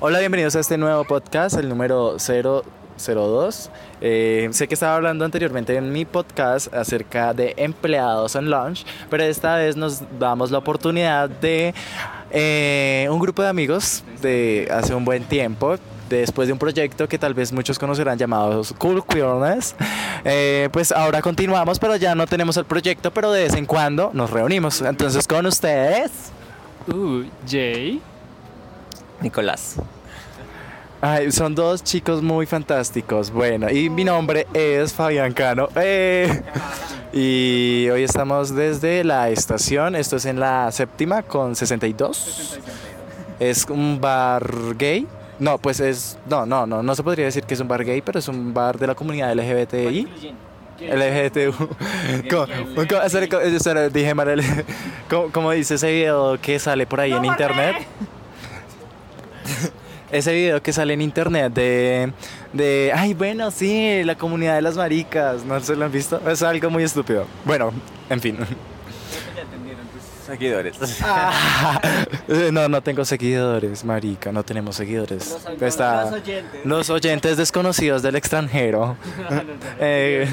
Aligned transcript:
Hola, 0.00 0.20
bienvenidos 0.20 0.54
a 0.54 0.60
este 0.60 0.78
nuevo 0.78 1.02
podcast, 1.02 1.56
el 1.56 1.68
número 1.68 2.18
002. 2.18 3.70
Eh, 4.00 4.48
sé 4.52 4.68
que 4.68 4.74
estaba 4.74 4.94
hablando 4.94 5.24
anteriormente 5.24 5.74
en 5.74 5.92
mi 5.92 6.04
podcast 6.04 6.72
acerca 6.72 7.34
de 7.34 7.54
empleados 7.56 8.36
en 8.36 8.48
lunch, 8.48 8.86
pero 9.10 9.24
esta 9.24 9.56
vez 9.56 9.74
nos 9.74 10.02
damos 10.20 10.52
la 10.52 10.58
oportunidad 10.58 11.28
de 11.28 11.74
eh, 12.30 13.08
un 13.10 13.18
grupo 13.18 13.42
de 13.42 13.48
amigos 13.48 14.04
de 14.22 14.68
hace 14.70 14.94
un 14.94 15.04
buen 15.04 15.24
tiempo 15.24 15.74
después 16.08 16.46
de 16.46 16.52
un 16.52 16.60
proyecto 16.60 17.08
que 17.08 17.18
tal 17.18 17.34
vez 17.34 17.52
muchos 17.52 17.76
conocerán 17.76 18.16
llamado 18.16 18.62
Cool 18.78 19.04
Queerness, 19.04 19.74
eh, 20.24 20.68
pues 20.70 20.92
ahora 20.92 21.20
continuamos, 21.22 21.80
pero 21.80 21.96
ya 21.96 22.14
no 22.14 22.24
tenemos 22.28 22.56
el 22.56 22.66
proyecto, 22.66 23.10
pero 23.10 23.32
de 23.32 23.42
vez 23.42 23.54
en 23.54 23.66
cuando 23.66 24.12
nos 24.14 24.30
reunimos. 24.30 24.80
Entonces 24.80 25.26
con 25.26 25.44
ustedes... 25.44 26.12
Uh, 26.86 27.24
Jay. 27.50 28.00
Nicolás. 29.20 29.76
Ay, 31.00 31.30
son 31.30 31.54
dos 31.54 31.84
chicos 31.84 32.22
muy 32.22 32.44
fantásticos. 32.46 33.30
Bueno, 33.30 33.70
y 33.70 33.88
mi 33.88 34.02
nombre 34.04 34.46
es 34.52 34.92
Fabián 34.92 35.32
Cano. 35.32 35.68
Eh, 35.76 36.42
y 37.12 37.88
hoy 37.90 38.02
estamos 38.02 38.54
desde 38.54 39.04
la 39.04 39.30
estación. 39.30 39.94
Esto 39.94 40.16
es 40.16 40.24
en 40.24 40.40
la 40.40 40.70
séptima 40.72 41.22
con 41.22 41.54
62. 41.54 42.58
Es 43.38 43.64
un 43.70 44.00
bar 44.00 44.44
gay. 44.76 45.06
No, 45.38 45.58
pues 45.58 45.78
es. 45.78 46.18
No, 46.28 46.44
no, 46.46 46.66
no. 46.66 46.82
No 46.82 46.94
se 46.96 47.04
podría 47.04 47.26
decir 47.26 47.44
que 47.44 47.54
es 47.54 47.60
un 47.60 47.68
bar 47.68 47.84
gay, 47.84 48.02
pero 48.02 48.18
es 48.18 48.26
un 48.26 48.52
bar 48.52 48.76
de 48.76 48.88
la 48.88 48.96
comunidad 48.96 49.32
LGBTI. 49.36 50.34
LGBTU. 50.80 51.52
¿Cómo, 52.30 52.46
cómo- 52.88 53.02
espera, 53.02 53.28
cómo- 53.28 53.42
espera, 53.42 53.88
dije 53.88 54.14
mal. 54.14 54.42
¿Cómo, 55.08 55.28
cómo 55.30 55.52
dice 55.52 55.76
ese 55.76 55.92
video 55.92 56.40
que 56.40 56.58
sale 56.58 56.86
por 56.88 56.98
ahí 57.00 57.12
en 57.12 57.24
internet? 57.24 57.76
Ese 60.10 60.32
video 60.32 60.62
que 60.62 60.72
sale 60.72 60.94
en 60.94 61.02
internet 61.02 61.52
de, 61.52 62.12
de, 62.54 62.92
ay, 62.94 63.12
bueno, 63.12 63.50
sí, 63.50 64.02
la 64.04 64.16
comunidad 64.16 64.54
de 64.54 64.62
las 64.62 64.74
maricas, 64.76 65.44
¿no 65.44 65.60
se 65.60 65.76
lo 65.76 65.84
han 65.84 65.92
visto? 65.92 66.18
Es 66.30 66.42
algo 66.42 66.70
muy 66.70 66.82
estúpido. 66.82 67.26
Bueno, 67.44 67.72
en 68.08 68.20
fin. 68.20 68.38
Seguidores. 70.26 70.76
No, 72.52 72.68
no 72.68 72.82
tengo 72.82 73.04
seguidores, 73.06 73.84
marica, 73.84 74.30
no 74.32 74.42
tenemos 74.42 74.76
seguidores. 74.76 75.34
Está- 75.60 76.04
los 76.04 76.12
oyentes. 76.12 76.60
los 76.64 76.90
oyentes 76.90 77.36
desconocidos 77.38 78.02
del 78.02 78.16
extranjero. 78.16 78.96
Eh, 79.80 80.28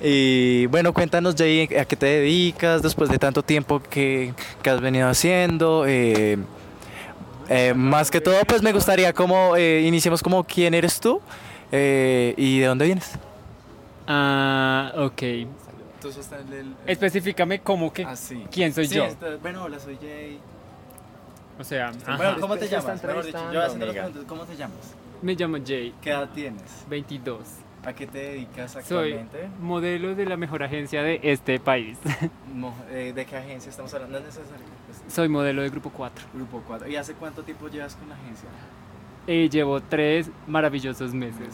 y 0.00 0.66
bueno, 0.66 0.92
cuéntanos, 0.92 1.34
Jay, 1.36 1.68
a 1.78 1.84
qué 1.84 1.96
te 1.96 2.06
dedicas 2.06 2.82
después 2.82 3.08
de 3.10 3.18
tanto 3.18 3.42
tiempo 3.42 3.80
que, 3.80 4.34
que 4.62 4.70
has 4.70 4.80
venido 4.80 5.08
haciendo. 5.08 5.84
Eh, 5.86 6.38
eh, 7.48 7.74
más 7.74 8.10
que 8.10 8.20
todo, 8.20 8.36
pues 8.46 8.62
me 8.62 8.72
gustaría 8.72 9.12
como 9.12 9.56
eh, 9.56 9.82
iniciemos 9.82 10.22
como 10.22 10.44
quién 10.44 10.74
eres 10.74 11.00
tú 11.00 11.20
eh, 11.72 12.34
y 12.36 12.60
de 12.60 12.66
dónde 12.66 12.86
vienes. 12.86 13.12
Ah, 14.06 14.92
ok. 14.96 15.22
Específicame 16.86 17.60
cómo 17.60 17.92
que 17.92 18.04
Así. 18.04 18.44
quién 18.50 18.72
soy 18.74 18.88
yo. 18.88 19.06
bueno, 19.40 19.64
hola, 19.64 19.78
soy 19.78 19.96
Jay. 20.00 20.38
O 21.58 21.64
sea, 21.64 21.88
ajá. 21.88 22.16
Bueno, 22.16 22.40
¿cómo 22.40 22.56
te 22.56 22.68
llamas? 22.68 22.96
está 22.96 23.22
dicho, 23.22 23.52
yo 23.52 23.62
haciendo 23.62 23.86
las 23.86 23.94
preguntas, 23.94 24.24
¿cómo 24.26 24.44
te 24.44 24.56
llamas? 24.56 24.94
me 25.22 25.34
llamo 25.34 25.56
Jay, 25.64 25.94
¿Qué 26.02 26.10
edad 26.10 26.28
tienes? 26.34 26.84
22. 26.88 27.38
¿A 27.86 27.92
qué 27.92 28.06
te 28.06 28.18
dedicas 28.18 28.72
Soy 28.72 29.12
actualmente? 29.12 29.48
modelo 29.60 30.14
de 30.14 30.24
la 30.26 30.36
mejor 30.36 30.62
agencia 30.62 31.02
de 31.02 31.20
este 31.22 31.58
país. 31.60 31.98
Eh, 32.90 33.12
¿De 33.14 33.26
qué 33.26 33.36
agencia 33.36 33.68
estamos 33.68 33.92
hablando? 33.94 34.18
Es 34.18 34.24
necesario. 34.24 34.64
pues, 34.86 35.12
Soy 35.12 35.28
modelo 35.28 35.62
de 35.62 35.70
Grupo 35.70 35.90
4. 35.90 36.24
Grupo 36.32 36.62
4. 36.66 36.88
¿Y 36.88 36.94
hace 36.96 37.12
cuánto 37.14 37.42
tiempo 37.42 37.68
llevas 37.68 37.96
con 37.96 38.08
la 38.08 38.14
agencia? 38.14 38.48
Eh, 39.26 39.48
llevo 39.50 39.80
tres 39.80 40.30
maravillosos 40.46 41.12
meses. 41.14 41.48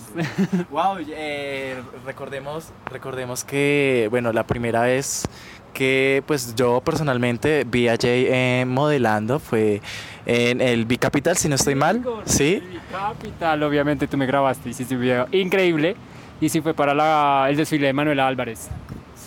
wow, 0.70 0.98
eh, 1.08 1.80
recordemos, 2.04 2.68
recordemos 2.86 3.44
que, 3.44 4.08
bueno, 4.10 4.32
la 4.32 4.44
primera 4.46 4.82
vez 4.82 5.24
que 5.72 6.22
pues 6.26 6.54
yo 6.54 6.80
personalmente 6.80 7.64
vi 7.64 7.88
a 7.88 7.96
Jay 7.96 8.26
eh, 8.28 8.64
modelando 8.66 9.38
fue 9.38 9.80
en 10.26 10.60
el 10.60 10.84
Bicapital, 10.84 11.36
si 11.36 11.48
no 11.48 11.54
estoy 11.54 11.76
mal. 11.76 12.04
¿Sí? 12.26 12.62
Capital, 12.92 13.62
obviamente 13.62 14.06
tú 14.06 14.16
me 14.18 14.26
grabaste, 14.26 14.68
hiciste 14.68 14.94
un 14.96 15.00
video 15.00 15.26
increíble. 15.32 15.96
Y 16.40 16.48
sí 16.48 16.60
fue 16.60 16.74
para 16.74 16.94
la- 16.94 17.46
el 17.50 17.56
desfile 17.56 17.88
de 17.88 17.92
Manuela 17.92 18.26
Álvarez. 18.26 18.68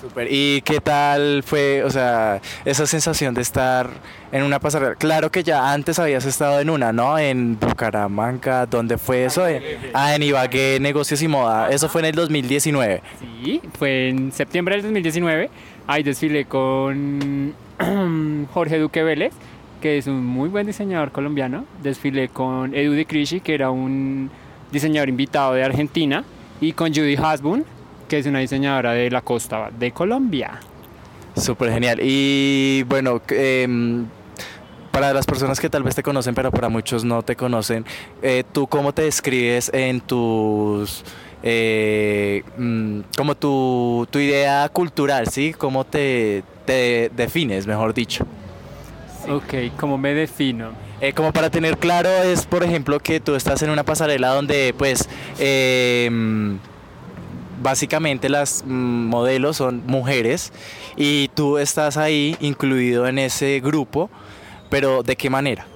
Súper. 0.02 0.28
¿Y 0.30 0.62
qué 0.64 0.82
tal 0.82 1.44
fue, 1.46 1.82
o 1.84 1.90
sea, 1.90 2.42
esa 2.66 2.86
sensación 2.86 3.34
de 3.34 3.42
estar 3.42 3.88
en 4.34 4.44
una 4.44 4.60
pasarela? 4.60 4.96
Claro 4.96 5.32
que 5.32 5.44
ya 5.44 5.72
antes 5.72 5.98
habías 5.98 6.26
estado 6.26 6.60
en 6.60 6.70
una, 6.70 6.92
¿no? 6.92 7.18
En 7.18 7.58
Bucaramanga, 7.58 8.66
¿dónde 8.66 8.98
fue 8.98 9.24
eso? 9.26 9.46
Ah, 9.94 10.14
en 10.16 10.24
Ibagué, 10.24 10.80
Negocios 10.82 11.22
y 11.22 11.30
Moda. 11.30 11.70
Eso 11.70 11.88
fue 11.88 12.02
en 12.02 12.06
el 12.08 12.16
2019. 12.16 13.02
Sí, 13.20 13.62
fue 13.80 14.10
en 14.10 14.32
septiembre 14.34 14.76
del 14.76 14.82
2019. 14.84 15.50
Ahí 15.88 16.04
desfilé 16.04 16.46
con 16.46 17.54
Jorge 18.54 18.80
Duque 18.80 19.04
Vélez, 19.04 19.32
que 19.82 19.98
es 20.00 20.08
un 20.08 20.26
muy 20.26 20.50
buen 20.50 20.68
diseñador 20.68 21.12
colombiano. 21.14 21.64
Desfilé 21.82 22.28
con 22.28 22.76
Edu 22.76 22.92
de 22.94 23.06
Crishi, 23.06 23.40
que 23.40 23.54
era 23.54 23.70
un 23.70 24.30
diseñador 24.72 25.08
invitado 25.08 25.54
de 25.54 25.64
Argentina. 25.64 26.26
Y 26.62 26.74
con 26.74 26.94
Judy 26.94 27.16
Hasbun, 27.16 27.66
que 28.08 28.20
es 28.20 28.26
una 28.26 28.40
diseñadora 28.40 28.94
de 28.94 29.10
la 29.10 29.22
costa 29.22 29.70
de 29.78 29.92
Colombia. 29.92 30.60
Súper 31.36 31.72
genial. 31.72 32.00
Y 32.02 32.84
bueno, 32.84 33.22
em, 33.30 34.06
para 34.92 35.14
las 35.14 35.26
personas 35.26 35.60
que 35.60 35.70
tal 35.70 35.84
vez 35.84 35.96
te 35.96 36.04
conocen, 36.04 36.36
pero 36.36 36.52
para 36.52 36.70
muchos 36.70 37.04
no 37.04 37.24
te 37.24 37.36
conocen, 37.36 37.86
eh, 38.22 38.44
¿tú 38.52 38.68
cómo 38.68 38.94
te 38.94 39.02
describes 39.04 39.72
en 39.74 40.00
tus... 40.02 41.04
eh, 41.42 42.44
mm, 42.58 43.00
como 43.18 43.36
tu, 43.36 44.08
tu 44.12 44.20
idea 44.20 44.70
cultural, 44.70 45.28
¿sí? 45.28 45.54
¿Cómo 45.58 45.84
te, 45.84 46.44
te 46.66 47.12
defines, 47.16 47.66
mejor 47.68 47.94
dicho? 47.94 48.26
Ok, 49.28 49.54
¿cómo 49.80 49.98
me 49.98 50.14
defino? 50.14 50.72
Eh, 51.04 51.12
como 51.12 51.34
para 51.34 51.50
tener 51.50 51.78
claro 51.78 52.08
es, 52.10 52.46
por 52.46 52.64
ejemplo, 52.64 52.98
que 52.98 53.20
tú 53.20 53.36
estás 53.36 53.62
en 53.62 53.70
una 53.70 53.84
pasarela 53.84 54.30
donde, 54.30 54.74
pues, 54.78 55.10
mm, 56.10 56.56
básicamente 57.62 58.30
las 58.30 58.64
mm, 58.66 59.08
modelos 59.10 59.58
son 59.58 59.84
mujeres 59.86 60.54
y 60.96 61.28
tú 61.34 61.58
estás 61.58 61.98
ahí 61.98 62.38
incluido 62.40 63.06
en 63.06 63.20
ese 63.20 63.60
grupo, 63.60 64.10
pero 64.70 65.04
¿de 65.04 65.18
qué 65.18 65.30
manera? 65.30 65.68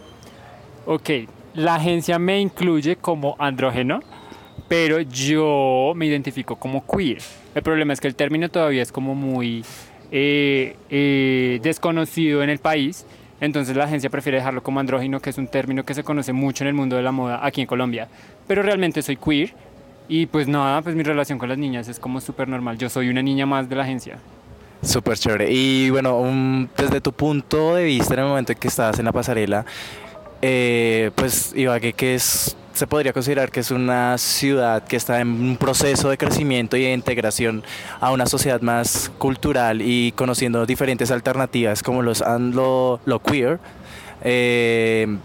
Ok, 0.85 1.09
la 1.55 1.75
agencia 1.75 2.17
me 2.19 2.39
incluye 2.39 2.95
como 2.95 3.35
andrógeno, 3.37 3.99
pero 4.69 5.01
yo 5.01 5.91
me 5.93 6.05
identifico 6.05 6.55
como 6.55 6.85
queer. 6.87 7.17
El 7.53 7.63
problema 7.63 7.91
es 7.91 7.99
que 7.99 8.07
el 8.07 8.15
término 8.15 8.47
todavía 8.47 8.81
es 8.81 8.93
como 8.93 9.13
muy 9.13 9.65
eh, 10.09 10.77
eh, 10.89 11.59
desconocido 11.61 12.43
en 12.43 12.49
el 12.49 12.59
país, 12.59 13.05
entonces 13.39 13.75
la 13.75 13.85
agencia 13.85 14.09
prefiere 14.09 14.37
dejarlo 14.39 14.63
como 14.63 14.79
andrógeno, 14.79 15.19
que 15.19 15.29
es 15.29 15.37
un 15.37 15.47
término 15.47 15.83
que 15.83 15.93
se 15.93 16.03
conoce 16.03 16.33
mucho 16.33 16.63
en 16.63 16.69
el 16.69 16.73
mundo 16.73 16.95
de 16.95 17.03
la 17.03 17.11
moda 17.11 17.45
aquí 17.45 17.61
en 17.61 17.67
Colombia. 17.67 18.07
Pero 18.47 18.63
realmente 18.63 19.01
soy 19.01 19.17
queer 19.17 19.53
y 20.09 20.25
pues 20.25 20.47
nada, 20.47 20.81
pues 20.81 20.95
mi 20.95 21.03
relación 21.03 21.37
con 21.37 21.49
las 21.49 21.57
niñas 21.57 21.87
es 21.87 21.99
como 21.99 22.19
súper 22.19 22.47
normal. 22.47 22.77
Yo 22.77 22.89
soy 22.89 23.09
una 23.09 23.21
niña 23.21 23.45
más 23.45 23.69
de 23.69 23.75
la 23.75 23.83
agencia. 23.83 24.17
Súper 24.81 25.17
chévere. 25.17 25.51
Y 25.51 25.89
bueno, 25.89 26.67
desde 26.77 27.01
tu 27.01 27.11
punto 27.11 27.75
de 27.75 27.83
vista 27.83 28.13
en 28.15 28.21
el 28.21 28.25
momento 28.27 28.51
en 28.51 28.57
que 28.57 28.67
estabas 28.67 28.97
en 28.99 29.05
la 29.05 29.11
pasarela, 29.11 29.65
eh, 30.41 31.11
pues 31.15 31.53
Ibagué, 31.55 31.93
que 31.93 32.15
es, 32.15 32.56
se 32.77 32.85
podría 32.87 33.11
considerar 33.11 33.51
que 33.51 33.59
es 33.61 33.71
una 33.71 34.17
ciudad 34.19 34.83
que 34.83 34.95
está 34.95 35.19
en 35.19 35.29
un 35.29 35.57
proceso 35.57 36.09
de 36.09 36.17
crecimiento 36.17 36.77
y 36.77 36.83
de 36.83 36.93
integración 36.93 37.63
a 37.99 38.11
una 38.11 38.27
sociedad 38.27 38.61
más 38.61 39.11
cultural 39.17 39.81
y 39.81 40.11
conociendo 40.11 40.65
diferentes 40.65 41.09
alternativas 41.09 41.81
como 41.81 42.03
los, 42.03 42.21
an- 42.21 42.51
lo, 42.55 42.99
queer. 43.25 43.59
eh, 44.23 45.17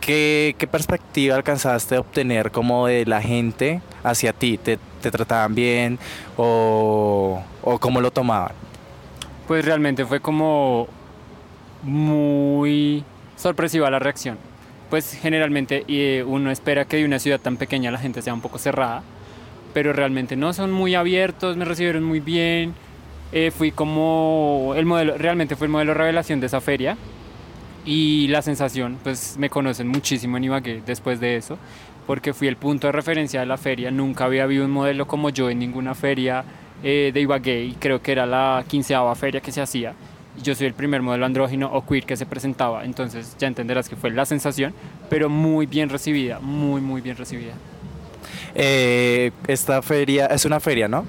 ¿qué, 0.00 0.56
perspectiva 0.70 1.36
alcanzaste 1.36 1.96
a 1.96 2.00
obtener 2.00 2.50
como 2.50 2.86
de 2.86 3.04
la 3.04 3.20
gente 3.20 3.82
hacia 4.02 4.32
ti? 4.32 4.56
¿Te, 4.56 4.78
te 5.02 5.10
trataban 5.10 5.54
bien 5.54 5.98
o, 6.38 7.42
o 7.62 7.78
cómo 7.78 8.00
lo 8.00 8.10
tomaban? 8.10 8.52
Pues 9.46 9.64
realmente 9.64 10.06
fue 10.06 10.20
como 10.20 10.88
muy 11.82 13.04
sorpresiva 13.36 13.90
la 13.90 13.98
reacción. 13.98 14.38
Pues 14.90 15.14
generalmente 15.14 15.84
eh, 15.86 16.24
uno 16.26 16.50
espera 16.50 16.84
que 16.84 16.96
de 16.96 17.04
una 17.04 17.20
ciudad 17.20 17.40
tan 17.40 17.56
pequeña 17.56 17.92
la 17.92 17.98
gente 17.98 18.22
sea 18.22 18.34
un 18.34 18.40
poco 18.40 18.58
cerrada, 18.58 19.04
pero 19.72 19.92
realmente 19.92 20.34
no 20.34 20.52
son 20.52 20.72
muy 20.72 20.96
abiertos, 20.96 21.56
me 21.56 21.64
recibieron 21.64 22.02
muy 22.02 22.18
bien. 22.18 22.74
Eh, 23.32 23.52
fui 23.52 23.70
como 23.70 24.72
el 24.76 24.84
modelo, 24.86 25.16
realmente 25.16 25.54
fue 25.54 25.68
el 25.68 25.70
modelo 25.70 25.94
revelación 25.94 26.40
de 26.40 26.46
esa 26.46 26.60
feria 26.60 26.96
y 27.84 28.26
la 28.28 28.42
sensación, 28.42 28.98
pues 29.04 29.36
me 29.38 29.48
conocen 29.48 29.86
muchísimo 29.86 30.36
en 30.36 30.44
Ibagué 30.44 30.82
después 30.84 31.20
de 31.20 31.36
eso, 31.36 31.56
porque 32.08 32.34
fui 32.34 32.48
el 32.48 32.56
punto 32.56 32.88
de 32.88 32.92
referencia 32.92 33.38
de 33.38 33.46
la 33.46 33.56
feria. 33.56 33.92
Nunca 33.92 34.24
había 34.24 34.42
habido 34.42 34.64
un 34.64 34.72
modelo 34.72 35.06
como 35.06 35.30
yo 35.30 35.48
en 35.50 35.60
ninguna 35.60 35.94
feria 35.94 36.44
eh, 36.82 37.12
de 37.14 37.20
Ibagué 37.20 37.64
y 37.64 37.72
creo 37.74 38.02
que 38.02 38.10
era 38.10 38.26
la 38.26 38.64
quinceava 38.66 39.14
feria 39.14 39.40
que 39.40 39.52
se 39.52 39.60
hacía. 39.60 39.94
Yo 40.42 40.54
soy 40.54 40.66
el 40.66 40.74
primer 40.74 41.02
modelo 41.02 41.26
andrógino 41.26 41.70
o 41.72 41.84
queer 41.84 42.04
que 42.04 42.16
se 42.16 42.26
presentaba, 42.26 42.84
entonces 42.84 43.36
ya 43.38 43.46
entenderás 43.46 43.88
que 43.88 43.96
fue 43.96 44.10
la 44.10 44.26
sensación, 44.26 44.74
pero 45.08 45.28
muy 45.28 45.66
bien 45.66 45.88
recibida, 45.88 46.40
muy, 46.40 46.80
muy 46.80 47.00
bien 47.00 47.16
recibida. 47.16 47.52
Eh, 48.54 49.30
esta 49.46 49.82
feria 49.82 50.26
es 50.26 50.44
una 50.44 50.60
feria, 50.60 50.88
¿no? 50.88 51.06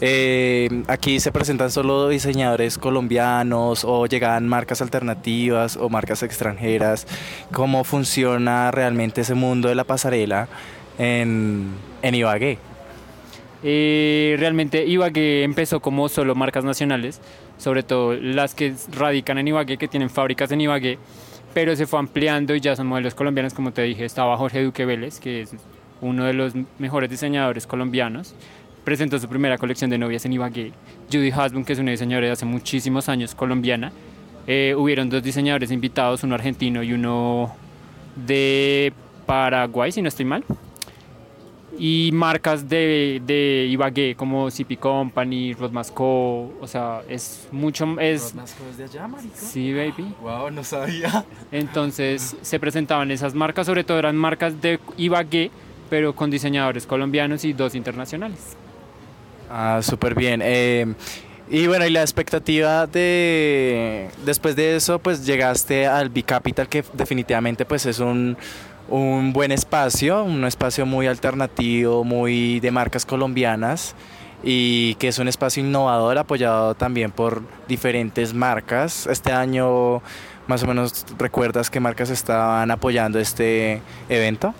Eh, 0.00 0.68
aquí 0.88 1.20
se 1.20 1.32
presentan 1.32 1.70
solo 1.70 2.08
diseñadores 2.08 2.76
colombianos 2.76 3.84
o 3.84 4.06
llegan 4.06 4.46
marcas 4.46 4.82
alternativas 4.82 5.76
o 5.76 5.88
marcas 5.88 6.22
extranjeras. 6.22 7.06
¿Cómo 7.52 7.82
funciona 7.82 8.70
realmente 8.70 9.22
ese 9.22 9.34
mundo 9.34 9.68
de 9.68 9.74
la 9.74 9.84
pasarela 9.84 10.48
en, 10.98 11.70
en 12.02 12.14
Ibagué? 12.14 12.58
Eh, 13.62 14.36
realmente 14.38 14.84
Ibagué 14.84 15.42
empezó 15.42 15.80
como 15.80 16.08
solo 16.08 16.34
marcas 16.34 16.62
nacionales, 16.62 17.20
sobre 17.58 17.82
todo 17.82 18.14
las 18.14 18.54
que 18.54 18.74
radican 18.92 19.38
en 19.38 19.48
Ibagué, 19.48 19.76
que 19.76 19.88
tienen 19.88 20.10
fábricas 20.10 20.50
en 20.52 20.60
Ibagué, 20.60 20.98
pero 21.54 21.74
se 21.74 21.86
fue 21.86 21.98
ampliando 21.98 22.54
y 22.54 22.60
ya 22.60 22.76
son 22.76 22.86
modelos 22.86 23.14
colombianos, 23.14 23.54
como 23.54 23.72
te 23.72 23.82
dije, 23.82 24.04
estaba 24.04 24.36
Jorge 24.36 24.62
Duque 24.62 24.84
Vélez, 24.84 25.20
que 25.20 25.42
es 25.42 25.54
uno 26.00 26.24
de 26.24 26.34
los 26.34 26.52
mejores 26.78 27.08
diseñadores 27.08 27.66
colombianos, 27.66 28.34
presentó 28.84 29.18
su 29.18 29.28
primera 29.28 29.58
colección 29.58 29.90
de 29.90 29.98
novias 29.98 30.24
en 30.26 30.34
Ibagué. 30.34 30.72
Judy 31.10 31.30
Hasbun, 31.30 31.64
que 31.64 31.72
es 31.72 31.78
una 31.78 31.90
diseñadora 31.90 32.26
de 32.26 32.32
hace 32.34 32.44
muchísimos 32.44 33.08
años, 33.08 33.34
colombiana. 33.34 33.92
Eh, 34.46 34.74
hubieron 34.76 35.08
dos 35.10 35.22
diseñadores 35.22 35.72
invitados, 35.72 36.22
uno 36.22 36.34
argentino 36.34 36.82
y 36.82 36.92
uno 36.92 37.56
de 38.14 38.92
Paraguay, 39.26 39.90
si 39.90 40.02
no 40.02 40.08
estoy 40.08 40.24
mal. 40.24 40.44
Y 41.78 42.10
marcas 42.12 42.68
de, 42.68 43.20
de 43.26 43.66
Ibagué 43.70 44.14
como 44.16 44.50
CP 44.50 44.76
Company, 44.78 45.54
Rodmasco, 45.54 46.54
o 46.60 46.66
sea, 46.66 47.02
es 47.08 47.48
mucho... 47.52 47.98
Es, 48.00 48.34
es 48.70 48.76
de 48.76 48.84
allá, 48.84 49.06
marica? 49.08 49.36
Sí, 49.36 49.72
baby. 49.72 50.14
Wow, 50.20 50.50
no 50.50 50.64
sabía. 50.64 51.24
Entonces 51.52 52.36
se 52.40 52.58
presentaban 52.58 53.10
esas 53.10 53.34
marcas, 53.34 53.66
sobre 53.66 53.84
todo 53.84 53.98
eran 53.98 54.16
marcas 54.16 54.60
de 54.60 54.80
Ibagué, 54.96 55.50
pero 55.90 56.14
con 56.14 56.30
diseñadores 56.30 56.86
colombianos 56.86 57.44
y 57.44 57.52
dos 57.52 57.74
internacionales. 57.74 58.56
Ah, 59.50 59.80
súper 59.82 60.14
bien. 60.14 60.40
Eh, 60.42 60.94
y 61.48 61.66
bueno, 61.68 61.86
y 61.86 61.90
la 61.90 62.00
expectativa 62.00 62.86
de 62.86 64.08
después 64.24 64.56
de 64.56 64.76
eso, 64.76 64.98
pues 64.98 65.24
llegaste 65.24 65.86
al 65.86 66.08
Bicapital, 66.08 66.68
que 66.68 66.84
definitivamente 66.92 67.64
pues 67.64 67.86
es 67.86 68.00
un, 68.00 68.36
un 68.88 69.32
buen 69.32 69.52
espacio, 69.52 70.22
un 70.22 70.44
espacio 70.44 70.86
muy 70.86 71.06
alternativo, 71.06 72.04
muy 72.04 72.60
de 72.60 72.70
marcas 72.70 73.04
colombianas 73.04 73.94
y 74.42 74.94
que 74.96 75.08
es 75.08 75.18
un 75.18 75.28
espacio 75.28 75.62
innovador 75.62 76.18
apoyado 76.18 76.74
también 76.74 77.10
por 77.10 77.42
diferentes 77.66 78.34
marcas. 78.34 79.06
Este 79.06 79.32
año, 79.32 80.02
más 80.46 80.62
o 80.62 80.66
menos, 80.66 81.04
¿recuerdas 81.18 81.70
qué 81.70 81.80
marcas 81.80 82.10
estaban 82.10 82.70
apoyando 82.70 83.18
este 83.18 83.80
evento? 84.08 84.54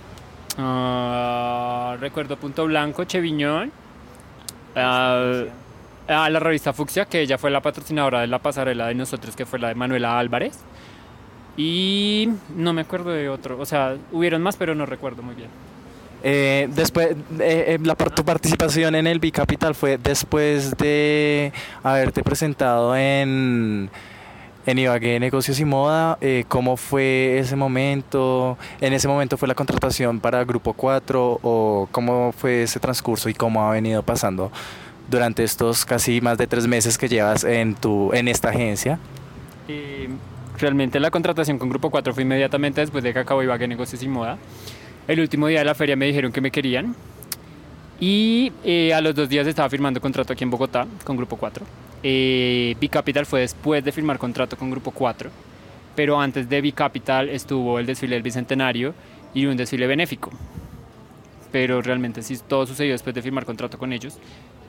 Ah, 0.58 1.96
recuerdo 2.00 2.36
Punto 2.36 2.64
Blanco, 2.64 3.04
Cheviñón, 3.04 3.70
ah, 4.74 5.42
a 6.08 6.30
la 6.30 6.40
revista 6.40 6.72
Fucsia, 6.72 7.04
que 7.04 7.20
ella 7.20 7.36
fue 7.36 7.50
la 7.50 7.60
patrocinadora 7.60 8.20
de 8.20 8.26
la 8.26 8.38
pasarela 8.38 8.86
de 8.86 8.94
nosotros, 8.94 9.36
que 9.36 9.44
fue 9.44 9.58
la 9.58 9.68
de 9.68 9.74
Manuela 9.74 10.18
Álvarez. 10.18 10.58
Y 11.56 12.28
no 12.54 12.72
me 12.72 12.82
acuerdo 12.82 13.10
de 13.10 13.28
otro, 13.28 13.58
o 13.58 13.66
sea, 13.66 13.96
hubieron 14.12 14.42
más, 14.42 14.56
pero 14.56 14.74
no 14.74 14.84
recuerdo 14.86 15.22
muy 15.22 15.34
bien. 15.34 15.48
Eh, 16.22 16.68
después, 16.74 17.10
eh, 17.12 17.16
eh, 17.40 17.78
la, 17.82 17.94
tu 17.94 18.24
participación 18.24 18.94
en 18.94 19.06
el 19.06 19.20
Bicapital 19.20 19.74
fue 19.74 19.96
después 19.96 20.76
de 20.76 21.52
haberte 21.82 22.22
presentado 22.22 22.96
en, 22.96 23.90
en 24.66 24.78
Ibagué 24.78 25.20
Negocios 25.20 25.60
y 25.60 25.64
Moda. 25.64 26.18
eh, 26.20 26.44
¿Cómo 26.48 26.76
fue 26.76 27.38
ese 27.38 27.54
momento? 27.54 28.58
¿En 28.80 28.92
ese 28.92 29.08
momento 29.08 29.36
fue 29.36 29.46
la 29.46 29.54
contratación 29.54 30.18
para 30.20 30.44
Grupo 30.44 30.72
4 30.72 31.40
o 31.42 31.88
cómo 31.92 32.32
fue 32.32 32.64
ese 32.64 32.80
transcurso 32.80 33.28
y 33.28 33.34
cómo 33.34 33.64
ha 33.64 33.70
venido 33.70 34.02
pasando 34.02 34.50
durante 35.08 35.44
estos 35.44 35.84
casi 35.84 36.20
más 36.20 36.36
de 36.38 36.46
tres 36.46 36.66
meses 36.66 36.98
que 36.98 37.08
llevas 37.08 37.44
en, 37.44 37.74
tu, 37.74 38.12
en 38.12 38.26
esta 38.26 38.48
agencia? 38.48 38.98
Realmente 40.58 40.98
la 41.00 41.10
contratación 41.10 41.58
con 41.58 41.68
Grupo 41.68 41.90
4 41.90 42.14
fue 42.14 42.22
inmediatamente 42.22 42.80
después 42.80 43.04
de 43.04 43.12
que 43.12 43.18
acabó 43.18 43.42
Ibagué 43.42 43.68
Negocios 43.68 44.02
y 44.02 44.08
Moda. 44.08 44.38
El 45.06 45.20
último 45.20 45.48
día 45.48 45.58
de 45.58 45.66
la 45.66 45.74
feria 45.74 45.96
me 45.96 46.06
dijeron 46.06 46.32
que 46.32 46.40
me 46.40 46.50
querían 46.50 46.94
y 48.00 48.52
eh, 48.64 48.94
a 48.94 49.00
los 49.02 49.14
dos 49.14 49.28
días 49.28 49.46
estaba 49.46 49.68
firmando 49.68 50.00
contrato 50.00 50.32
aquí 50.32 50.44
en 50.44 50.50
Bogotá 50.50 50.86
con 51.04 51.16
Grupo 51.16 51.36
4. 51.36 51.64
Eh, 52.02 52.74
Bicapital 52.80 53.26
fue 53.26 53.40
después 53.40 53.84
de 53.84 53.92
firmar 53.92 54.18
contrato 54.18 54.56
con 54.56 54.70
Grupo 54.70 54.92
4, 54.92 55.30
pero 55.94 56.18
antes 56.18 56.48
de 56.48 56.60
Bicapital 56.62 57.28
estuvo 57.28 57.78
el 57.78 57.84
desfile 57.84 58.16
del 58.16 58.22
Bicentenario 58.22 58.94
y 59.34 59.44
un 59.44 59.56
desfile 59.58 59.86
benéfico. 59.86 60.30
Pero 61.52 61.82
realmente 61.82 62.22
sí, 62.22 62.38
todo 62.48 62.66
sucedió 62.66 62.92
después 62.92 63.14
de 63.14 63.22
firmar 63.22 63.44
contrato 63.44 63.78
con 63.78 63.92
ellos 63.92 64.18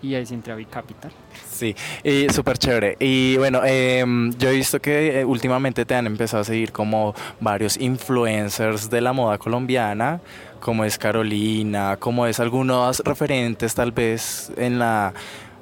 y 0.01 0.15
ahí 0.15 0.25
sí 0.25 0.33
entré 0.33 0.53
a 0.53 0.55
Bicapital. 0.55 1.11
Sí, 1.49 1.75
y 2.03 2.29
súper 2.29 2.57
chévere. 2.57 2.97
Y 2.99 3.37
bueno, 3.37 3.61
em, 3.63 4.31
yo 4.37 4.49
he 4.49 4.53
visto 4.53 4.79
que 4.79 5.21
eh, 5.21 5.25
últimamente 5.25 5.85
te 5.85 5.95
han 5.95 6.07
empezado 6.07 6.41
a 6.41 6.43
seguir 6.43 6.71
como 6.71 7.15
varios 7.39 7.77
influencers 7.77 8.89
de 8.89 9.01
la 9.01 9.13
moda 9.13 9.37
colombiana, 9.37 10.19
como 10.59 10.85
es 10.85 10.97
Carolina, 10.97 11.97
como 11.97 12.27
es 12.27 12.39
algunos 12.39 12.99
referentes 12.99 13.75
tal 13.75 13.91
vez 13.91 14.51
en 14.57 14.79
la 14.79 15.13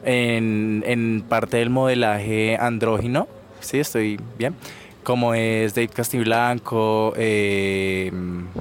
en, 0.03 0.83
en 0.85 1.23
parte 1.27 1.57
del 1.57 1.69
modelaje 1.69 2.57
andrógino. 2.59 3.27
Sí, 3.59 3.79
estoy 3.79 4.19
bien. 4.38 4.55
Como 5.03 5.33
es 5.33 5.75
Dave 5.75 5.89
Castiblanco, 5.89 7.13
eh, 7.15 8.11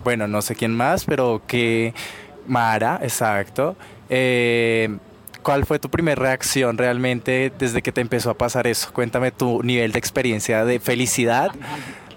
bueno, 0.03 0.27
no 0.29 0.43
sé 0.43 0.55
quién 0.55 0.73
más, 0.73 1.05
pero 1.05 1.43
que 1.47 1.95
Mara, 2.47 3.01
exacto. 3.03 3.77
Eh, 4.11 4.97
¿Cuál 5.45 5.67
fue 5.67 5.79
tu 5.79 5.91
primera 5.91 6.21
reacción 6.21 6.79
realmente 6.79 7.53
desde 7.59 7.83
que 7.83 7.93
te 7.93 8.01
empezó 8.01 8.31
a 8.31 8.35
pasar 8.35 8.67
eso? 8.67 8.91
Cuéntame 8.95 9.31
tu 9.31 9.63
nivel 9.63 9.93
de 9.93 9.99
experiencia 9.99 10.65
de 10.65 10.81
felicidad. 10.81 11.53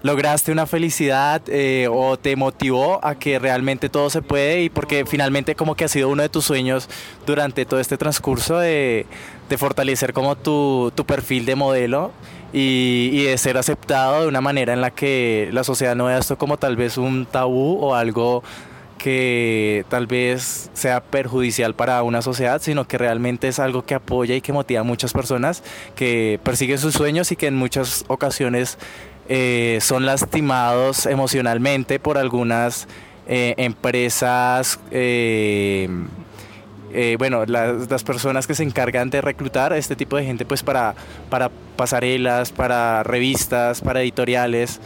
¿Lograste 0.02 0.50
una 0.50 0.64
felicidad 0.64 1.42
eh, 1.48 1.88
o 1.90 2.18
te 2.18 2.36
motivó 2.36 3.04
a 3.04 3.16
que 3.16 3.38
realmente 3.38 3.90
todo 3.90 4.08
se 4.08 4.22
puede? 4.22 4.62
Y 4.62 4.70
porque 4.70 5.04
finalmente 5.04 5.54
como 5.54 5.74
que 5.74 5.84
ha 5.84 5.88
sido 5.88 6.08
uno 6.08 6.22
de 6.22 6.30
tus 6.30 6.46
sueños 6.46 6.88
durante 7.26 7.66
todo 7.66 7.80
este 7.80 7.98
transcurso 7.98 8.58
de, 8.58 9.04
de 9.50 9.58
fortalecer 9.58 10.14
como 10.14 10.34
tu, 10.34 10.90
tu 10.94 11.04
perfil 11.04 11.44
de 11.44 11.54
modelo 11.54 12.12
y, 12.54 13.10
y 13.12 13.24
de 13.24 13.36
ser 13.36 13.58
aceptado 13.58 14.22
de 14.22 14.28
una 14.28 14.40
manera 14.40 14.72
en 14.72 14.80
la 14.80 14.90
que 14.90 15.50
la 15.52 15.64
sociedad 15.64 15.94
no 15.94 16.06
vea 16.06 16.16
esto 16.16 16.38
como 16.38 16.56
tal 16.56 16.76
vez 16.76 16.96
un 16.96 17.26
tabú 17.26 17.76
o 17.78 17.94
algo 17.94 18.42
que 18.98 19.84
tal 19.88 20.06
vez 20.06 20.70
sea 20.74 21.00
perjudicial 21.02 21.74
para 21.74 22.02
una 22.02 22.20
sociedad, 22.20 22.60
sino 22.60 22.86
que 22.86 22.98
realmente 22.98 23.48
es 23.48 23.58
algo 23.58 23.84
que 23.86 23.94
apoya 23.94 24.34
y 24.34 24.40
que 24.40 24.52
motiva 24.52 24.80
a 24.80 24.84
muchas 24.84 25.12
personas 25.12 25.62
que 25.94 26.38
persiguen 26.42 26.78
sus 26.78 26.94
sueños 26.94 27.30
y 27.32 27.36
que 27.36 27.46
en 27.46 27.54
muchas 27.56 28.04
ocasiones 28.08 28.76
eh, 29.28 29.78
son 29.80 30.04
lastimados 30.04 31.06
emocionalmente 31.06 31.98
por 32.00 32.18
algunas 32.18 32.88
eh, 33.28 33.54
empresas. 33.56 34.78
eh, 34.90 35.88
eh, 36.92 37.16
bueno, 37.18 37.44
las, 37.44 37.90
las 37.90 38.02
personas 38.02 38.46
que 38.46 38.54
se 38.54 38.62
encargan 38.62 39.10
de 39.10 39.20
reclutar 39.20 39.74
a 39.74 39.76
este 39.76 39.94
tipo 39.94 40.16
de 40.16 40.24
gente, 40.24 40.46
pues 40.46 40.62
para, 40.62 40.94
para 41.28 41.50
pasarelas, 41.76 42.50
para 42.50 43.02
revistas, 43.02 43.82
para 43.82 44.00
editoriales. 44.00 44.80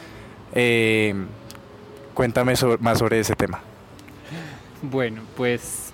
Eh, 0.54 1.14
cuéntame 2.12 2.56
sobre- 2.56 2.78
más 2.78 2.98
sobre 2.98 3.20
ese 3.20 3.36
tema. 3.36 3.60
Bueno, 4.82 5.22
pues 5.36 5.92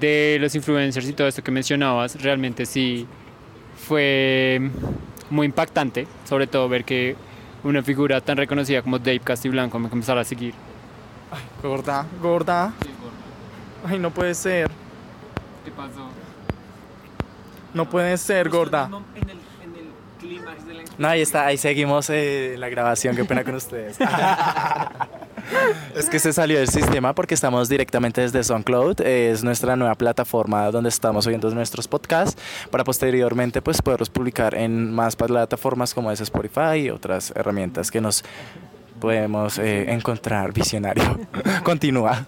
de 0.00 0.38
los 0.40 0.54
influencers 0.54 1.08
y 1.08 1.12
todo 1.12 1.28
esto 1.28 1.42
que 1.42 1.50
mencionabas, 1.50 2.20
realmente 2.20 2.66
sí 2.66 3.06
fue 3.86 4.60
muy 5.30 5.46
impactante, 5.46 6.06
sobre 6.24 6.46
todo 6.46 6.68
ver 6.68 6.84
que 6.84 7.16
una 7.62 7.82
figura 7.82 8.20
tan 8.20 8.36
reconocida 8.36 8.82
como 8.82 8.98
Dave 8.98 9.20
Castiblanco 9.20 9.78
me 9.78 9.88
comenzara 9.88 10.20
a 10.22 10.24
seguir. 10.24 10.54
Gorda, 11.62 12.06
gorda. 12.20 12.72
Ay, 13.86 13.98
no 13.98 14.10
puede 14.10 14.34
ser. 14.34 14.70
¿Qué 15.64 15.70
pasó? 15.70 16.08
No 17.72 17.88
puede 17.88 18.16
ser, 18.16 18.48
gorda. 18.48 18.88
No, 20.96 21.08
ahí 21.08 21.22
está, 21.22 21.46
ahí 21.46 21.58
seguimos 21.58 22.08
eh, 22.10 22.54
la 22.58 22.68
grabación, 22.68 23.16
qué 23.16 23.24
pena 23.24 23.42
con 23.44 23.54
ustedes. 23.56 23.98
Es 25.94 26.08
que 26.08 26.18
se 26.18 26.32
salió 26.32 26.58
del 26.58 26.68
sistema 26.68 27.14
porque 27.14 27.34
estamos 27.34 27.68
directamente 27.68 28.20
desde 28.20 28.42
SoundCloud, 28.42 29.00
es 29.00 29.44
nuestra 29.44 29.76
nueva 29.76 29.94
plataforma 29.94 30.70
donde 30.70 30.88
estamos 30.88 31.26
oyendo 31.26 31.50
nuestros 31.50 31.88
podcasts 31.88 32.40
para 32.70 32.84
posteriormente 32.84 33.62
pues 33.62 33.80
poderlos 33.82 34.10
publicar 34.10 34.54
en 34.54 34.92
más 34.92 35.16
plataformas 35.16 35.94
como 35.94 36.10
es 36.10 36.20
Spotify 36.20 36.76
y 36.84 36.90
otras 36.90 37.32
herramientas 37.34 37.90
que 37.90 38.00
nos 38.00 38.24
podemos 39.00 39.58
eh, 39.58 39.92
encontrar 39.92 40.52
visionario. 40.52 41.18
Continúa. 41.62 42.26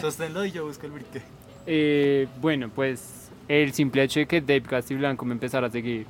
Sosténlo 0.00 0.44
y 0.44 0.50
yo 0.50 0.66
busco 0.66 0.86
el 0.86 0.92
brique. 0.92 1.22
Eh, 1.66 2.26
bueno, 2.40 2.70
pues 2.74 3.30
el 3.48 3.72
simple 3.72 4.02
hecho 4.02 4.20
de 4.20 4.26
que 4.26 4.40
Dave 4.40 4.62
Castiblanco 4.62 5.24
me 5.24 5.34
empezara 5.34 5.66
a 5.66 5.70
seguir 5.70 6.06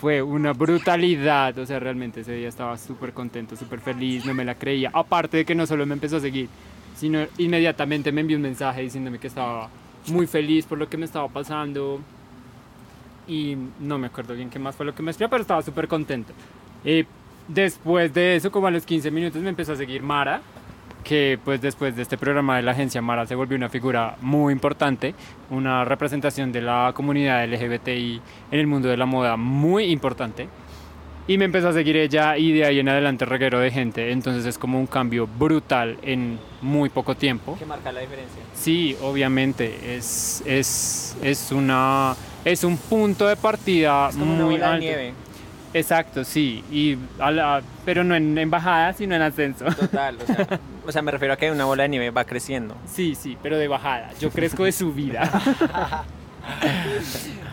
fue 0.00 0.22
una 0.22 0.52
brutalidad. 0.52 1.56
O 1.58 1.66
sea, 1.66 1.78
realmente 1.78 2.20
ese 2.20 2.32
día 2.32 2.48
estaba 2.48 2.76
súper 2.76 3.12
contento, 3.12 3.56
súper 3.56 3.80
feliz, 3.80 4.24
no 4.24 4.34
me 4.34 4.44
la 4.44 4.54
creía. 4.54 4.90
Aparte 4.92 5.38
de 5.38 5.44
que 5.44 5.54
no 5.54 5.66
solo 5.66 5.86
me 5.86 5.94
empezó 5.94 6.16
a 6.16 6.20
seguir, 6.20 6.48
sino 6.96 7.26
inmediatamente 7.38 8.12
me 8.12 8.20
envió 8.20 8.36
un 8.36 8.42
mensaje 8.42 8.82
diciéndome 8.82 9.18
que 9.18 9.28
estaba 9.28 9.68
muy 10.08 10.26
feliz 10.26 10.66
por 10.66 10.78
lo 10.78 10.88
que 10.88 10.96
me 10.96 11.04
estaba 11.04 11.28
pasando. 11.28 12.00
Y 13.26 13.56
no 13.80 13.98
me 13.98 14.08
acuerdo 14.08 14.34
bien 14.34 14.50
qué 14.50 14.58
más 14.58 14.76
fue 14.76 14.84
lo 14.84 14.94
que 14.94 15.02
me 15.02 15.10
escribió, 15.10 15.30
pero 15.30 15.42
estaba 15.42 15.62
súper 15.62 15.88
contento. 15.88 16.32
Eh, 16.84 17.06
después 17.48 18.12
de 18.12 18.36
eso, 18.36 18.50
como 18.50 18.66
a 18.66 18.70
los 18.70 18.84
15 18.84 19.10
minutos, 19.10 19.40
me 19.40 19.48
empezó 19.48 19.72
a 19.72 19.76
seguir 19.76 20.02
Mara, 20.02 20.42
que 21.04 21.38
pues 21.44 21.60
después 21.60 21.94
de 21.94 22.02
este 22.02 22.16
programa 22.18 22.56
de 22.56 22.62
la 22.62 22.72
agencia 22.72 23.00
Mara 23.02 23.26
se 23.26 23.34
volvió 23.34 23.56
una 23.56 23.68
figura 23.68 24.16
muy 24.22 24.52
importante, 24.52 25.14
una 25.50 25.84
representación 25.84 26.50
de 26.50 26.62
la 26.62 26.92
comunidad 26.94 27.44
LGBTI 27.46 28.20
en 28.50 28.58
el 28.60 28.66
mundo 28.66 28.88
de 28.88 28.96
la 28.96 29.06
moda 29.06 29.36
muy 29.36 29.84
importante. 29.84 30.48
Y 31.26 31.38
me 31.38 31.46
empezó 31.46 31.70
a 31.70 31.72
seguir 31.72 31.96
ella 31.96 32.36
y 32.36 32.52
de 32.52 32.66
ahí 32.66 32.80
en 32.80 32.88
adelante 32.88 33.24
reguero 33.24 33.58
de 33.58 33.70
gente. 33.70 34.10
Entonces 34.12 34.44
es 34.44 34.58
como 34.58 34.78
un 34.78 34.86
cambio 34.86 35.26
brutal 35.26 35.96
en 36.02 36.38
muy 36.60 36.90
poco 36.90 37.14
tiempo. 37.14 37.56
¿Qué 37.58 37.64
marca 37.64 37.90
la 37.92 38.00
diferencia? 38.00 38.42
Sí, 38.52 38.94
obviamente. 39.00 39.96
Es, 39.96 40.42
es, 40.44 41.16
es, 41.22 41.50
una, 41.50 42.14
es 42.44 42.62
un 42.62 42.76
punto 42.76 43.26
de 43.26 43.36
partida 43.36 44.10
Es 44.10 44.16
como 44.16 44.34
una 44.34 44.44
muy 44.44 44.58
de 44.58 44.64
alto. 44.64 44.80
nieve. 44.80 45.14
Exacto, 45.72 46.24
sí. 46.24 46.62
Y 46.70 46.98
a 47.18 47.30
la- 47.30 47.62
pero 47.86 48.04
no 48.04 48.14
en, 48.14 48.36
en 48.36 48.50
bajada, 48.50 48.92
sino 48.92 49.14
en 49.14 49.22
ascenso. 49.22 49.64
Total, 49.64 50.18
o 50.22 50.26
sea, 50.26 50.60
o 50.86 50.92
sea, 50.92 51.02
me 51.02 51.10
refiero 51.10 51.34
a 51.34 51.36
que 51.36 51.50
una 51.50 51.64
bola 51.64 51.84
de 51.84 51.88
nieve 51.90 52.10
va 52.10 52.24
creciendo. 52.24 52.76
Sí, 52.86 53.14
sí, 53.14 53.36
pero 53.42 53.58
de 53.58 53.68
bajada. 53.68 54.10
Yo 54.20 54.30
crezco 54.30 54.64
de 54.64 54.72
subida. 54.72 55.30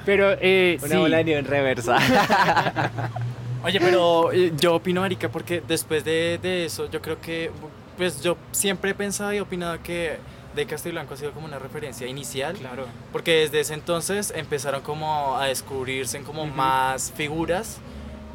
pero 0.05 0.35
eh, 0.39 0.77
Una 0.81 0.89
sí. 0.89 0.97
bola 0.97 1.17
de 1.17 1.23
nieve 1.23 1.39
en 1.39 1.45
reversa. 1.45 1.97
Oye, 3.63 3.79
pero 3.79 4.31
eh, 4.31 4.51
yo 4.57 4.75
opino, 4.75 5.01
Marica, 5.01 5.29
porque 5.29 5.61
después 5.67 6.03
de, 6.03 6.39
de 6.41 6.65
eso, 6.65 6.89
yo 6.89 7.01
creo 7.01 7.21
que, 7.21 7.51
pues 7.97 8.21
yo 8.21 8.37
siempre 8.51 8.91
he 8.91 8.95
pensado 8.95 9.31
y 9.33 9.39
opinado 9.39 9.77
que 9.83 10.17
de 10.55 10.65
Castillo 10.65 10.93
Blanco 10.93 11.13
ha 11.13 11.17
sido 11.17 11.31
como 11.31 11.45
una 11.45 11.59
referencia 11.59 12.07
inicial. 12.07 12.55
Claro. 12.55 12.87
Porque 13.11 13.35
desde 13.41 13.59
ese 13.59 13.73
entonces 13.75 14.33
empezaron 14.35 14.81
como 14.81 15.37
a 15.37 15.45
descubrirse 15.45 16.19
como 16.21 16.43
Ujú. 16.43 16.53
más 16.55 17.11
figuras 17.15 17.77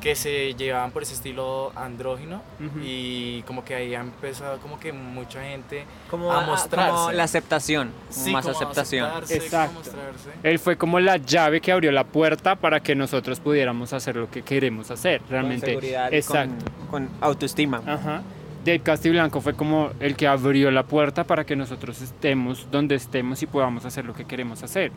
que 0.00 0.14
se 0.14 0.54
llevaban 0.54 0.90
por 0.90 1.02
ese 1.02 1.14
estilo 1.14 1.72
andrógino 1.74 2.42
Ujú. 2.60 2.78
y 2.82 3.42
como 3.46 3.64
que 3.64 3.74
ahí 3.74 3.94
ha 3.94 4.00
empezado 4.00 4.58
como 4.58 4.78
que 4.78 4.92
mucha 4.92 5.42
gente 5.42 5.84
Como, 6.10 6.32
a 6.32 6.42
mostrarse. 6.46 6.90
como 6.92 7.12
la 7.12 7.24
aceptación, 7.24 7.90
como 8.10 8.24
Sí, 8.24 8.32
más 8.32 8.44
como 8.44 8.56
aceptación. 8.56 9.10
como 9.10 9.26
Exacto. 9.30 9.74
mostrarse. 9.74 10.30
Él 10.42 10.58
fue 10.58 10.76
como 10.76 11.00
la 11.00 11.16
llave 11.16 11.60
que 11.60 11.72
abrió 11.72 11.90
la 11.92 12.04
puerta 12.04 12.56
para 12.56 12.80
que 12.80 12.94
nosotros 12.94 13.40
pudiéramos 13.40 13.92
hacer 13.92 14.16
lo 14.16 14.30
que 14.30 14.42
queremos 14.42 14.90
hacer. 14.90 15.22
Realmente. 15.28 15.66
Con 15.72 15.82
seguridad 15.82 16.12
Exacto. 16.14 16.64
Con, 16.90 17.06
con 17.06 17.16
autoestima. 17.20 17.82
Ajá. 17.86 18.22
Dave 18.64 18.80
Castiblanco 18.80 19.40
fue 19.40 19.54
como 19.54 19.90
el 20.00 20.16
que 20.16 20.26
abrió 20.26 20.70
la 20.72 20.82
puerta 20.82 21.22
para 21.24 21.46
que 21.46 21.54
nosotros 21.54 22.02
estemos 22.02 22.66
donde 22.72 22.96
estemos 22.96 23.40
y 23.42 23.46
podamos 23.46 23.84
hacer 23.84 24.04
lo 24.04 24.12
que 24.12 24.24
queremos 24.24 24.62
hacer. 24.64 24.90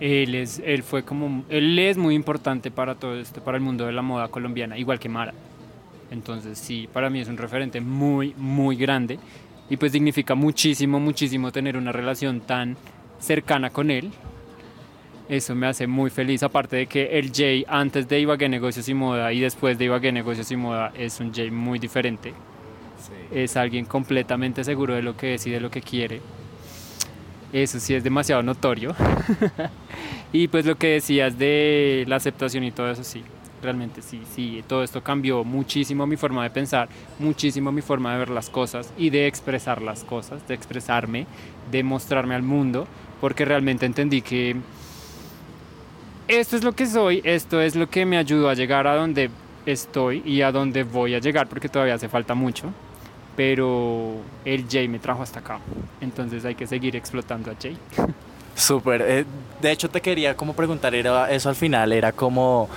Él, 0.00 0.34
es, 0.34 0.60
él 0.64 0.82
fue 0.82 1.04
como, 1.04 1.44
él 1.48 1.78
es 1.78 1.96
muy 1.96 2.14
importante 2.14 2.70
para 2.70 2.94
todo 2.94 3.18
esto, 3.18 3.42
para 3.42 3.56
el 3.56 3.62
mundo 3.62 3.86
de 3.86 3.92
la 3.92 4.02
moda 4.02 4.28
colombiana, 4.28 4.76
igual 4.76 4.98
que 4.98 5.08
Mara. 5.08 5.32
Entonces 6.10 6.58
sí, 6.58 6.88
para 6.92 7.10
mí 7.10 7.20
es 7.20 7.28
un 7.28 7.36
referente 7.36 7.80
muy, 7.80 8.34
muy 8.36 8.76
grande 8.76 9.18
y 9.68 9.76
pues 9.76 9.92
significa 9.92 10.34
muchísimo, 10.34 11.00
muchísimo 11.00 11.50
tener 11.50 11.76
una 11.76 11.92
relación 11.92 12.40
tan 12.40 12.76
cercana 13.18 13.70
con 13.70 13.90
él. 13.90 14.10
Eso 15.28 15.56
me 15.56 15.66
hace 15.66 15.88
muy 15.88 16.10
feliz, 16.10 16.44
aparte 16.44 16.76
de 16.76 16.86
que 16.86 17.18
el 17.18 17.32
Jay 17.32 17.64
antes 17.66 18.08
de 18.08 18.20
Ibagué 18.20 18.48
Negocios 18.48 18.88
y 18.88 18.94
Moda 18.94 19.32
y 19.32 19.40
después 19.40 19.76
de 19.76 19.86
Ibagué 19.86 20.12
Negocios 20.12 20.52
y 20.52 20.56
Moda 20.56 20.92
es 20.96 21.18
un 21.18 21.34
Jay 21.34 21.50
muy 21.50 21.80
diferente. 21.80 22.32
Es 23.32 23.56
alguien 23.56 23.86
completamente 23.86 24.62
seguro 24.62 24.94
de 24.94 25.02
lo 25.02 25.16
que 25.16 25.34
es 25.34 25.46
y 25.46 25.50
de 25.50 25.60
lo 25.60 25.70
que 25.70 25.80
quiere. 25.80 26.20
Eso 27.52 27.80
sí 27.80 27.94
es 27.94 28.04
demasiado 28.04 28.42
notorio. 28.42 28.94
y 30.32 30.48
pues 30.48 30.66
lo 30.66 30.76
que 30.76 30.88
decías 30.88 31.38
de 31.38 32.04
la 32.08 32.16
aceptación 32.16 32.64
y 32.64 32.72
todo 32.72 32.90
eso, 32.90 33.04
sí, 33.04 33.22
realmente 33.62 34.02
sí, 34.02 34.22
sí, 34.34 34.64
todo 34.66 34.82
esto 34.82 35.02
cambió 35.02 35.44
muchísimo 35.44 36.06
mi 36.06 36.16
forma 36.16 36.42
de 36.42 36.50
pensar, 36.50 36.88
muchísimo 37.18 37.72
mi 37.72 37.82
forma 37.82 38.12
de 38.12 38.18
ver 38.18 38.30
las 38.30 38.50
cosas 38.50 38.92
y 38.98 39.10
de 39.10 39.26
expresar 39.26 39.82
las 39.82 40.04
cosas, 40.04 40.46
de 40.48 40.54
expresarme, 40.54 41.26
de 41.70 41.82
mostrarme 41.82 42.34
al 42.34 42.42
mundo, 42.42 42.86
porque 43.20 43.44
realmente 43.44 43.86
entendí 43.86 44.22
que 44.22 44.56
esto 46.28 46.56
es 46.56 46.64
lo 46.64 46.72
que 46.72 46.86
soy, 46.86 47.20
esto 47.24 47.60
es 47.60 47.76
lo 47.76 47.88
que 47.88 48.04
me 48.04 48.18
ayudó 48.18 48.48
a 48.48 48.54
llegar 48.54 48.86
a 48.86 48.96
donde 48.96 49.30
estoy 49.64 50.22
y 50.24 50.42
a 50.42 50.52
donde 50.52 50.82
voy 50.82 51.14
a 51.14 51.18
llegar, 51.18 51.48
porque 51.48 51.68
todavía 51.68 51.94
hace 51.94 52.08
falta 52.08 52.34
mucho. 52.34 52.72
Pero 53.36 54.14
el 54.44 54.66
Jay 54.68 54.88
me 54.88 54.98
trajo 54.98 55.22
hasta 55.22 55.40
acá. 55.40 55.60
Entonces 56.00 56.44
hay 56.44 56.54
que 56.54 56.66
seguir 56.66 56.96
explotando 56.96 57.50
a 57.50 57.54
Jay. 57.60 57.76
Súper. 58.54 59.02
eh, 59.02 59.24
de 59.60 59.70
hecho, 59.70 59.88
te 59.88 60.00
quería 60.00 60.34
como 60.36 60.54
preguntar, 60.54 60.94
era 60.94 61.30
eso 61.30 61.48
al 61.48 61.56
final, 61.56 61.92
era 61.92 62.12
como, 62.12 62.68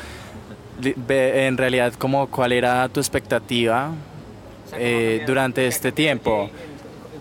en 0.81 1.57
realidad, 1.57 1.93
como 1.93 2.27
cuál 2.27 2.51
era 2.51 2.87
tu 2.89 2.99
expectativa 2.99 3.91
eh, 4.73 5.23
durante 5.25 5.67
este 5.67 5.91
tiempo. 5.91 6.49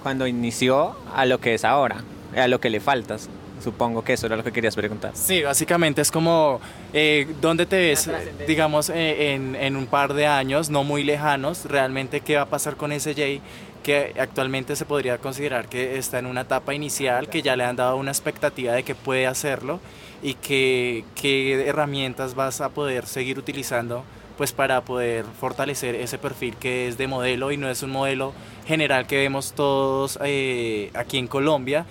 Cuando 0.02 0.26
inició 0.26 0.96
a 1.14 1.26
lo 1.26 1.38
que 1.40 1.54
es 1.54 1.64
ahora, 1.64 2.02
a 2.36 2.48
lo 2.48 2.60
que 2.60 2.70
le 2.70 2.80
faltas. 2.80 3.28
Supongo 3.62 4.02
que 4.02 4.12
eso 4.12 4.26
era 4.26 4.36
lo 4.36 4.44
que 4.44 4.52
querías 4.52 4.76
preguntar. 4.76 5.12
Sí, 5.14 5.42
básicamente 5.42 6.00
es 6.00 6.10
como, 6.10 6.60
eh, 6.92 7.26
¿dónde 7.40 7.66
te 7.66 7.76
ves, 7.76 8.10
digamos, 8.46 8.88
eh, 8.90 9.34
en, 9.34 9.56
en 9.56 9.76
un 9.76 9.86
par 9.86 10.14
de 10.14 10.26
años, 10.26 10.70
no 10.70 10.84
muy 10.84 11.04
lejanos, 11.04 11.64
realmente 11.64 12.20
qué 12.20 12.36
va 12.36 12.42
a 12.42 12.46
pasar 12.46 12.76
con 12.76 12.92
ese 12.92 13.14
Jay 13.14 13.40
que 13.82 14.14
actualmente 14.18 14.76
se 14.76 14.84
podría 14.84 15.18
considerar 15.18 15.68
que 15.68 15.98
está 15.98 16.18
en 16.18 16.26
una 16.26 16.42
etapa 16.42 16.74
inicial, 16.74 17.28
que 17.28 17.42
ya 17.42 17.56
le 17.56 17.64
han 17.64 17.76
dado 17.76 17.96
una 17.96 18.10
expectativa 18.10 18.72
de 18.72 18.82
que 18.82 18.94
puede 18.94 19.26
hacerlo 19.26 19.80
y 20.22 20.34
que, 20.34 21.04
qué 21.14 21.66
herramientas 21.66 22.34
vas 22.34 22.60
a 22.60 22.70
poder 22.70 23.06
seguir 23.06 23.38
utilizando 23.38 24.04
pues 24.36 24.52
para 24.52 24.82
poder 24.82 25.24
fortalecer 25.40 25.96
ese 25.96 26.16
perfil 26.16 26.54
que 26.56 26.86
es 26.86 26.96
de 26.96 27.08
modelo 27.08 27.50
y 27.50 27.56
no 27.56 27.68
es 27.68 27.82
un 27.82 27.90
modelo 27.90 28.32
general 28.66 29.06
que 29.06 29.16
vemos 29.16 29.52
todos 29.52 30.16
eh, 30.22 30.90
aquí 30.94 31.18
en 31.18 31.26
Colombia 31.26 31.86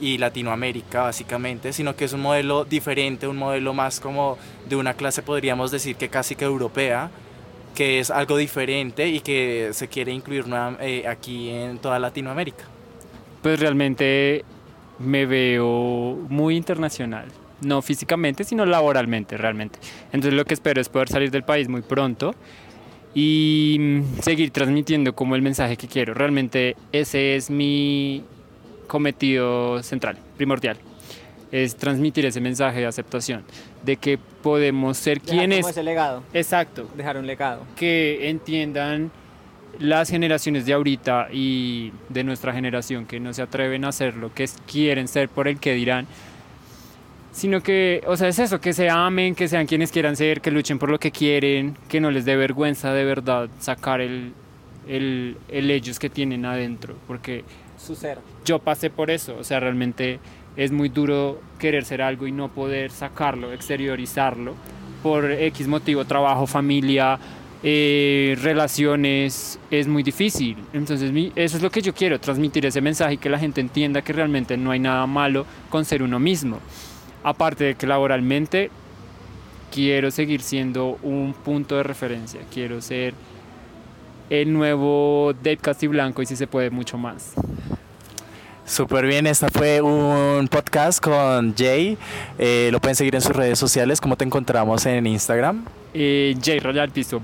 y 0.00 0.18
Latinoamérica 0.18 1.02
básicamente, 1.02 1.72
sino 1.72 1.96
que 1.96 2.04
es 2.04 2.12
un 2.12 2.20
modelo 2.20 2.64
diferente, 2.64 3.26
un 3.26 3.36
modelo 3.36 3.72
más 3.74 3.98
como 4.00 4.36
de 4.68 4.76
una 4.76 4.94
clase 4.94 5.22
podríamos 5.22 5.70
decir 5.70 5.96
que 5.96 6.08
casi 6.08 6.34
que 6.36 6.44
europea, 6.44 7.10
que 7.74 7.98
es 8.00 8.10
algo 8.10 8.36
diferente 8.36 9.08
y 9.08 9.20
que 9.20 9.70
se 9.72 9.88
quiere 9.88 10.12
incluir 10.12 10.46
nueva- 10.46 10.76
eh, 10.80 11.06
aquí 11.06 11.50
en 11.50 11.78
toda 11.78 11.98
Latinoamérica. 11.98 12.64
Pues 13.42 13.60
realmente 13.60 14.44
me 14.98 15.26
veo 15.26 16.16
muy 16.28 16.56
internacional. 16.56 17.26
No 17.60 17.80
físicamente, 17.80 18.44
sino 18.44 18.66
laboralmente, 18.66 19.36
realmente. 19.38 19.78
Entonces 20.06 20.34
lo 20.34 20.44
que 20.44 20.54
espero 20.54 20.80
es 20.80 20.88
poder 20.90 21.08
salir 21.08 21.30
del 21.30 21.42
país 21.42 21.68
muy 21.68 21.80
pronto 21.82 22.34
y 23.14 23.76
mm, 23.80 24.20
seguir 24.20 24.50
transmitiendo 24.50 25.14
como 25.14 25.34
el 25.36 25.42
mensaje 25.42 25.76
que 25.76 25.88
quiero. 25.88 26.12
Realmente 26.12 26.76
ese 26.92 27.36
es 27.36 27.48
mi 27.50 28.22
cometido 28.86 29.82
central, 29.82 30.18
primordial. 30.36 30.76
Es 31.52 31.76
transmitir 31.76 32.26
ese 32.26 32.40
mensaje 32.40 32.80
de 32.80 32.86
aceptación, 32.86 33.44
de 33.84 33.96
que 33.96 34.18
podemos 34.18 34.96
ser 34.96 35.20
Dejar 35.20 35.38
quienes... 35.38 35.60
como 35.60 35.70
ese 35.70 35.82
legado. 35.82 36.22
Exacto, 36.34 36.88
Dejar 36.96 37.16
un 37.16 37.26
legado. 37.26 37.62
que 37.76 38.28
entiendan 38.28 39.10
las 39.78 40.08
generaciones 40.10 40.66
de 40.66 40.72
ahorita 40.72 41.28
y 41.32 41.92
de 42.08 42.24
nuestra 42.24 42.52
generación 42.52 43.06
que 43.06 43.20
no 43.20 43.32
se 43.32 43.42
atreven 43.42 43.84
a 43.84 43.88
hacer 43.88 44.16
lo 44.16 44.32
que 44.32 44.48
quieren 44.70 45.06
ser 45.06 45.28
por 45.28 45.48
el 45.48 45.60
que 45.60 45.74
dirán, 45.74 46.06
sino 47.32 47.62
que, 47.62 48.02
o 48.06 48.16
sea, 48.16 48.28
es 48.28 48.38
eso, 48.38 48.60
que 48.60 48.72
se 48.72 48.88
amen, 48.88 49.34
que 49.34 49.48
sean 49.48 49.66
quienes 49.66 49.92
quieran 49.92 50.16
ser, 50.16 50.40
que 50.40 50.50
luchen 50.50 50.78
por 50.78 50.88
lo 50.88 50.98
que 50.98 51.10
quieren, 51.10 51.76
que 51.88 52.00
no 52.00 52.10
les 52.10 52.24
dé 52.24 52.36
vergüenza 52.36 52.92
de 52.94 53.04
verdad 53.04 53.50
sacar 53.60 54.00
el, 54.00 54.32
el, 54.88 55.36
el 55.48 55.70
ellos 55.70 55.98
que 55.98 56.08
tienen 56.08 56.46
adentro, 56.46 56.96
porque 57.06 57.44
Su 57.78 57.94
ser. 57.94 58.18
yo 58.44 58.58
pasé 58.58 58.90
por 58.90 59.10
eso, 59.10 59.36
o 59.38 59.44
sea, 59.44 59.60
realmente 59.60 60.18
es 60.56 60.72
muy 60.72 60.88
duro 60.88 61.40
querer 61.58 61.84
ser 61.84 62.02
algo 62.02 62.26
y 62.26 62.32
no 62.32 62.48
poder 62.48 62.90
sacarlo, 62.90 63.52
exteriorizarlo 63.52 64.54
por 65.02 65.30
X 65.30 65.68
motivo, 65.68 66.04
trabajo, 66.04 66.46
familia, 66.46 67.18
eh, 67.62 68.36
relaciones, 68.42 69.58
es 69.70 69.86
muy 69.88 70.02
difícil. 70.02 70.56
Entonces, 70.72 71.12
eso 71.36 71.56
es 71.56 71.62
lo 71.62 71.70
que 71.70 71.82
yo 71.82 71.94
quiero, 71.94 72.18
transmitir 72.18 72.66
ese 72.66 72.80
mensaje 72.80 73.14
y 73.14 73.16
que 73.18 73.28
la 73.28 73.38
gente 73.38 73.60
entienda 73.60 74.02
que 74.02 74.12
realmente 74.12 74.56
no 74.56 74.70
hay 74.70 74.78
nada 74.78 75.06
malo 75.06 75.46
con 75.68 75.84
ser 75.84 76.02
uno 76.02 76.18
mismo. 76.18 76.58
Aparte 77.22 77.64
de 77.64 77.74
que 77.74 77.86
laboralmente 77.86 78.70
quiero 79.72 80.10
seguir 80.10 80.42
siendo 80.42 80.98
un 81.02 81.34
punto 81.34 81.76
de 81.76 81.82
referencia, 81.82 82.40
quiero 82.52 82.80
ser 82.80 83.14
el 84.30 84.52
nuevo 84.52 85.32
Dave 85.42 85.58
Castiblanco 85.58 86.22
y 86.22 86.26
si 86.26 86.36
se 86.36 86.46
puede 86.46 86.70
mucho 86.70 86.98
más. 86.98 87.34
Súper 88.64 89.06
bien, 89.06 89.28
esta 89.28 89.48
fue 89.48 89.80
un 89.80 90.48
podcast 90.48 91.00
con 91.00 91.54
Jay. 91.56 91.96
Eh, 92.36 92.68
lo 92.72 92.80
pueden 92.80 92.96
seguir 92.96 93.14
en 93.14 93.20
sus 93.20 93.34
redes 93.34 93.60
sociales. 93.60 94.00
¿Cómo 94.00 94.16
te 94.16 94.24
encontramos 94.24 94.84
en 94.86 95.06
Instagram? 95.06 95.64
Eh, 95.94 96.34
J 96.44 96.58
Royal 96.60 96.90
Piso. 96.90 97.22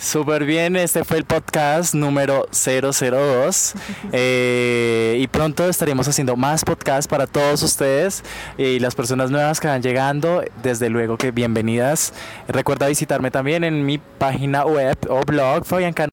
Súper 0.00 0.46
bien, 0.46 0.76
este 0.76 1.04
fue 1.04 1.18
el 1.18 1.26
podcast 1.26 1.94
número 1.94 2.48
002 2.52 3.74
Eh, 4.12 5.18
y 5.20 5.26
pronto 5.28 5.68
estaremos 5.68 6.08
haciendo 6.08 6.36
más 6.36 6.64
podcasts 6.64 7.06
para 7.06 7.26
todos 7.26 7.62
ustedes 7.62 8.24
y 8.56 8.78
las 8.78 8.94
personas 8.94 9.30
nuevas 9.30 9.60
que 9.60 9.68
van 9.68 9.82
llegando, 9.82 10.42
desde 10.62 10.88
luego 10.88 11.18
que 11.18 11.32
bienvenidas. 11.32 12.14
Recuerda 12.48 12.88
visitarme 12.88 13.30
también 13.30 13.62
en 13.62 13.84
mi 13.84 13.98
página 13.98 14.64
web 14.64 14.96
o 15.10 15.20
blog 15.20 15.66
Fabián 15.66 15.92
Cano. 15.92 16.10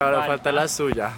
Ahora 0.00 0.26
falta 0.26 0.52
la 0.52 0.68
suya. 0.68 1.14